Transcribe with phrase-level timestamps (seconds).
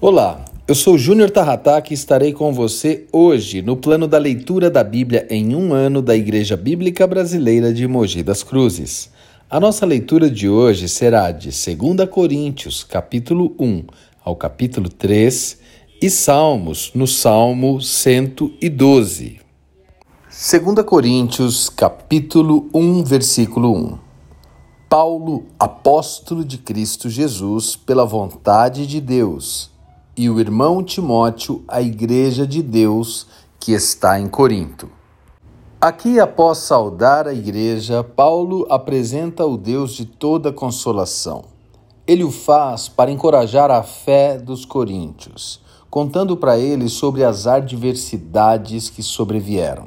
[0.00, 4.84] Olá, eu sou Júnior Tarrataque e estarei com você hoje no plano da leitura da
[4.84, 9.10] Bíblia em um ano da Igreja Bíblica Brasileira de Mogi das Cruzes.
[9.50, 13.86] A nossa leitura de hoje será de 2 Coríntios, capítulo 1
[14.24, 15.58] ao capítulo 3
[16.00, 19.40] e Salmos, no Salmo 112.
[20.30, 23.98] 2 Coríntios, capítulo 1, versículo 1.
[24.88, 29.76] Paulo, apóstolo de Cristo Jesus, pela vontade de Deus
[30.18, 33.28] e o irmão Timóteo à Igreja de Deus
[33.60, 34.90] que está em Corinto.
[35.80, 41.44] Aqui, após saudar a igreja, Paulo apresenta o Deus de toda consolação.
[42.04, 48.90] Ele o faz para encorajar a fé dos coríntios, contando para eles sobre as adversidades
[48.90, 49.86] que sobrevieram.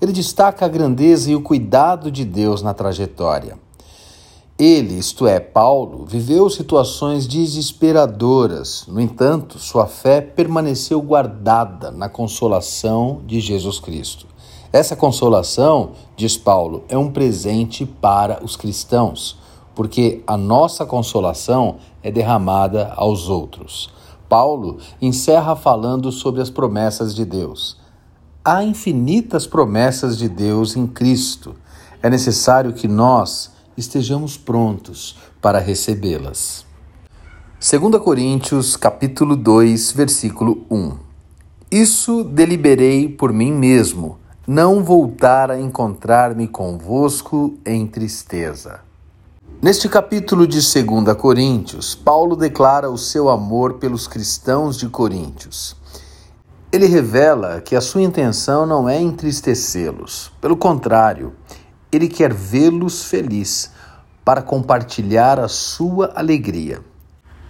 [0.00, 3.58] Ele destaca a grandeza e o cuidado de Deus na trajetória.
[4.58, 13.20] Ele, isto é, Paulo, viveu situações desesperadoras, no entanto, sua fé permaneceu guardada na consolação
[13.26, 14.26] de Jesus Cristo.
[14.72, 19.38] Essa consolação, diz Paulo, é um presente para os cristãos,
[19.74, 23.90] porque a nossa consolação é derramada aos outros.
[24.26, 27.76] Paulo encerra falando sobre as promessas de Deus.
[28.42, 31.54] Há infinitas promessas de Deus em Cristo.
[32.02, 36.64] É necessário que nós, estejamos prontos para recebê-las.
[37.58, 40.92] 2 Coríntios, capítulo 2, versículo 1.
[41.70, 48.80] Isso deliberei por mim mesmo, não voltar a encontrar-me convosco em tristeza.
[49.60, 55.74] Neste capítulo de 2 Coríntios, Paulo declara o seu amor pelos cristãos de Coríntios.
[56.70, 61.32] Ele revela que a sua intenção não é entristecê-los, pelo contrário,
[61.96, 63.72] ele quer vê-los feliz
[64.24, 66.80] para compartilhar a sua alegria.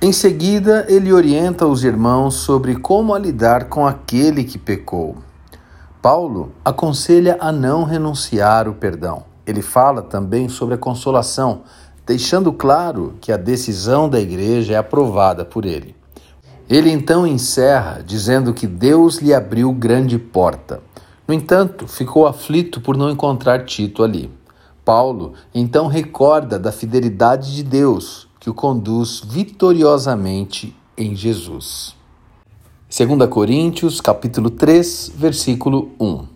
[0.00, 5.16] Em seguida, ele orienta os irmãos sobre como lidar com aquele que pecou.
[6.02, 9.24] Paulo aconselha a não renunciar o perdão.
[9.46, 11.62] Ele fala também sobre a consolação,
[12.06, 15.96] deixando claro que a decisão da igreja é aprovada por ele.
[16.68, 20.80] Ele então encerra dizendo que Deus lhe abriu grande porta.
[21.26, 24.30] No entanto, ficou aflito por não encontrar Tito ali.
[24.86, 31.96] Paulo então recorda da fidelidade de Deus que o conduz vitoriosamente em Jesus.
[32.88, 36.28] 2 Coríntios, capítulo 3, versículo 1.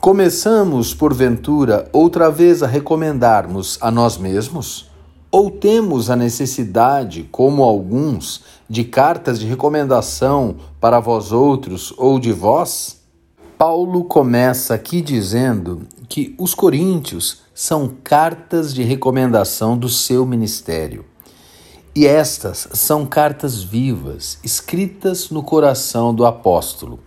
[0.00, 4.88] Começamos, porventura, outra vez a recomendarmos a nós mesmos?
[5.30, 12.32] Ou temos a necessidade, como alguns, de cartas de recomendação para vós outros ou de
[12.32, 13.03] vós?
[13.58, 21.04] Paulo começa aqui dizendo que os coríntios são cartas de recomendação do seu ministério.
[21.94, 26.98] E estas são cartas vivas, escritas no coração do apóstolo.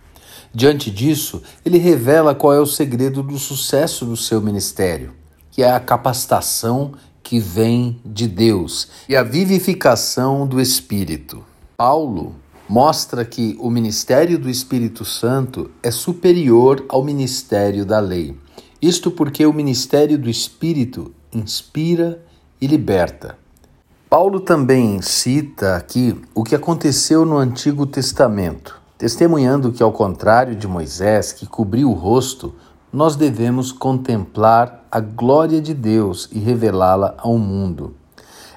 [0.54, 5.12] Diante disso, ele revela qual é o segredo do sucesso do seu ministério,
[5.50, 6.92] que é a capacitação
[7.22, 11.44] que vem de Deus e a vivificação do Espírito.
[11.76, 12.34] Paulo
[12.68, 18.36] mostra que o ministério do Espírito Santo é superior ao ministério da lei.
[18.80, 22.22] Isto porque o ministério do Espírito inspira
[22.60, 23.38] e liberta.
[24.10, 30.66] Paulo também cita aqui o que aconteceu no Antigo Testamento, testemunhando que, ao contrário de
[30.66, 32.54] Moisés, que cobriu o rosto,
[32.92, 37.94] nós devemos contemplar a glória de Deus e revelá-la ao mundo.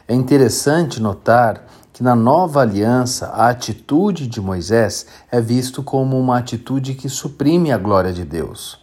[0.08, 1.66] É interessante notar
[2.02, 7.72] que na nova aliança a atitude de Moisés é visto como uma atitude que suprime
[7.72, 8.80] a glória de Deus.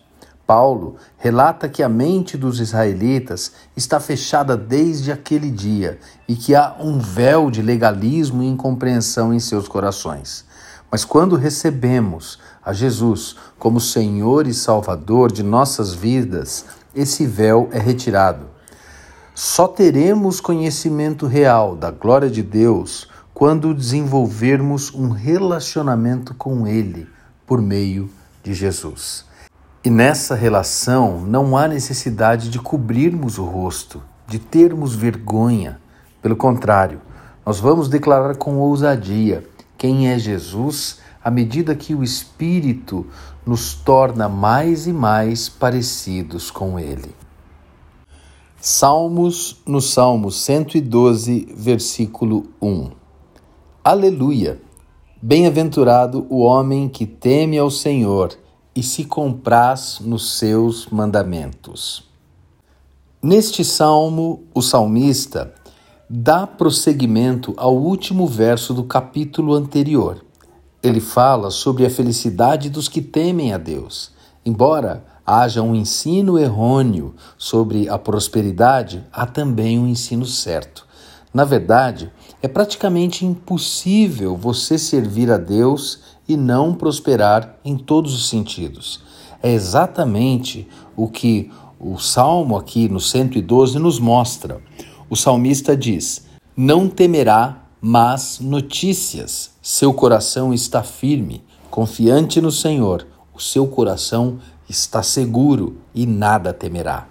[0.47, 6.77] Paulo relata que a mente dos israelitas está fechada desde aquele dia e que há
[6.79, 10.45] um véu de legalismo e incompreensão em seus corações.
[10.89, 17.81] Mas quando recebemos a Jesus como Senhor e Salvador de nossas vidas, esse véu é
[17.81, 18.58] retirado
[19.41, 27.07] só teremos conhecimento real da glória de Deus quando desenvolvermos um relacionamento com Ele
[27.47, 28.11] por meio
[28.43, 29.25] de Jesus.
[29.85, 35.81] E nessa relação não há necessidade de cobrirmos o rosto, de termos vergonha.
[36.21, 37.01] Pelo contrário,
[37.47, 39.45] nós vamos declarar com ousadia
[39.77, 43.07] quem é Jesus à medida que o Espírito
[43.47, 47.15] nos torna mais e mais parecidos com Ele.
[48.71, 52.91] Salmos, no Salmo 112, versículo 1.
[53.83, 54.61] Aleluia!
[55.23, 58.39] Bem-aventurado o homem que teme ao Senhor
[58.77, 62.05] e se compraz nos seus mandamentos.
[63.23, 65.55] Neste salmo, o salmista
[66.07, 70.23] dá prosseguimento ao último verso do capítulo anterior.
[70.83, 74.11] ele fala sobre a felicidade dos que temem a Deus.
[74.45, 80.87] Embora haja um ensino errôneo sobre a prosperidade, há também um ensino certo.
[81.35, 82.11] Na verdade,
[82.41, 89.03] é praticamente impossível você servir a Deus e não prosperar em todos os sentidos.
[89.43, 90.67] É exatamente
[90.97, 94.63] o que o salmo aqui no 112 nos mostra.
[95.11, 96.25] O salmista diz:
[96.57, 99.51] Não temerá más notícias.
[99.61, 103.07] Seu coração está firme, confiante no Senhor.
[103.35, 107.07] O seu coração está seguro e nada temerá.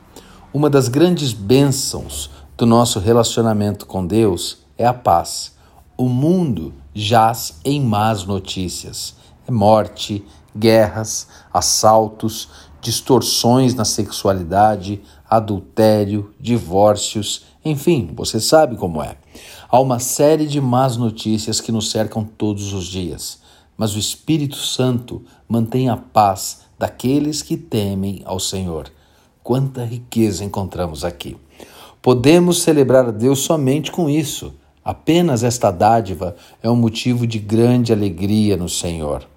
[0.53, 5.55] Uma das grandes bênçãos do nosso relacionamento com Deus é a paz.
[5.97, 9.15] O mundo jaz em más notícias.
[9.47, 10.25] É morte,
[10.55, 12.49] guerras, assaltos,
[12.81, 19.17] distorções na sexualidade, adultério, divórcios, enfim, você sabe como é.
[19.69, 23.39] Há uma série de más notícias que nos cercam todos os dias,
[23.75, 28.91] mas o Espírito Santo mantém a paz daqueles que temem ao Senhor.
[29.43, 31.37] Quanta riqueza encontramos aqui!
[32.01, 34.53] Podemos celebrar a Deus somente com isso.
[34.83, 39.27] Apenas esta dádiva é um motivo de grande alegria no Senhor.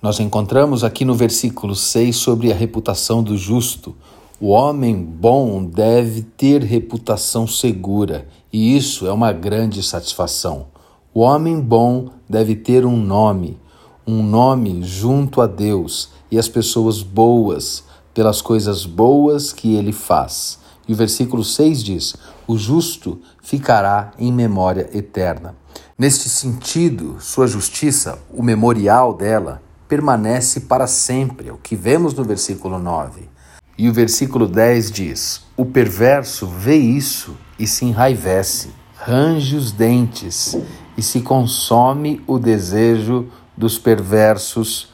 [0.00, 3.94] Nós encontramos aqui no versículo 6 sobre a reputação do justo.
[4.40, 10.68] O homem bom deve ter reputação segura, e isso é uma grande satisfação.
[11.12, 13.58] O homem bom deve ter um nome,
[14.06, 20.58] um nome junto a Deus e as pessoas boas, pelas coisas boas que ele faz.
[20.88, 22.16] E o versículo 6 diz:
[22.46, 25.54] O justo ficará em memória eterna.
[25.96, 32.24] Neste sentido, sua justiça, o memorial dela, permanece para sempre, é o que vemos no
[32.24, 33.28] versículo 9.
[33.76, 40.56] E o versículo 10 diz: O perverso vê isso e se enraivece, range os dentes
[40.96, 43.28] e se consome o desejo
[43.60, 44.90] dos perversos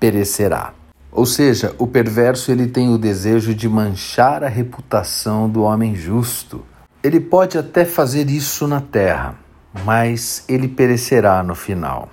[0.00, 0.74] perecerá.
[1.12, 6.64] Ou seja, o perverso ele tem o desejo de manchar a reputação do homem justo.
[7.04, 9.36] Ele pode até fazer isso na terra,
[9.84, 12.08] mas ele perecerá no final.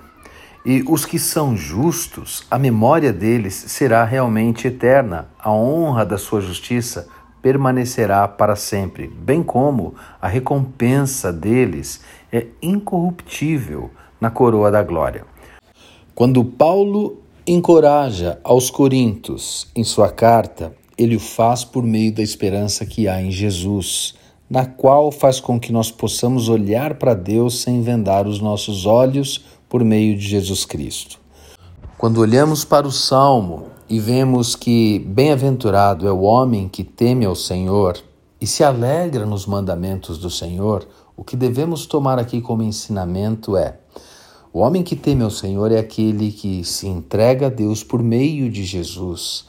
[0.64, 6.40] E os que são justos, a memória deles será realmente eterna, a honra da sua
[6.40, 7.08] justiça
[7.42, 12.00] permanecerá para sempre, bem como a recompensa deles
[12.32, 13.90] é incorruptível
[14.20, 15.24] na coroa da glória.
[16.18, 22.84] Quando Paulo encoraja aos Coríntios em sua carta, ele o faz por meio da esperança
[22.84, 24.16] que há em Jesus,
[24.50, 29.44] na qual faz com que nós possamos olhar para Deus sem vendar os nossos olhos
[29.68, 31.20] por meio de Jesus Cristo.
[31.96, 37.36] Quando olhamos para o Salmo e vemos que bem-aventurado é o homem que teme ao
[37.36, 37.96] Senhor
[38.40, 40.84] e se alegra nos mandamentos do Senhor,
[41.16, 43.76] o que devemos tomar aqui como ensinamento é:
[44.52, 48.50] o homem que teme ao Senhor é aquele que se entrega a Deus por meio
[48.50, 49.46] de Jesus.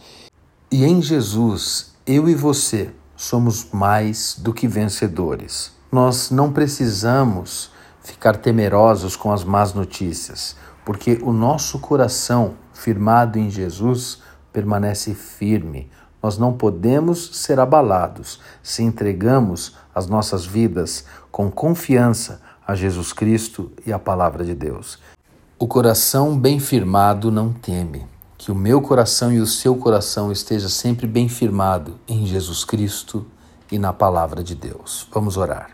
[0.69, 5.71] E em Jesus, eu e você somos mais do que vencedores.
[5.89, 10.55] Nós não precisamos ficar temerosos com as más notícias,
[10.85, 15.89] porque o nosso coração, firmado em Jesus, permanece firme.
[16.21, 23.71] Nós não podemos ser abalados se entregamos as nossas vidas com confiança a Jesus Cristo
[23.83, 24.99] e a palavra de Deus.
[25.57, 28.05] O coração bem firmado não teme.
[28.37, 33.25] Que o meu coração e o seu coração esteja sempre bem firmado em Jesus Cristo
[33.71, 35.07] e na palavra de Deus.
[35.11, 35.71] Vamos orar.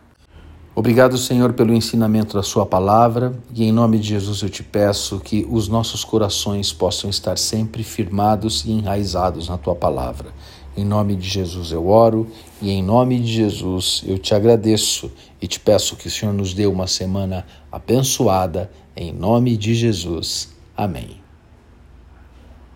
[0.74, 5.20] Obrigado, Senhor, pelo ensinamento da Sua palavra e em nome de Jesus eu te peço
[5.20, 10.30] que os nossos corações possam estar sempre firmados e enraizados na Tua palavra.
[10.78, 12.28] Em nome de Jesus eu oro
[12.62, 16.54] e em nome de Jesus eu te agradeço e te peço que o Senhor nos
[16.54, 18.70] dê uma semana abençoada.
[18.96, 20.54] Em nome de Jesus.
[20.76, 21.25] Amém.